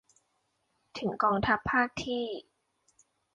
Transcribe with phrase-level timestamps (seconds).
[0.97, 2.23] ถึงกองทัพภาคที่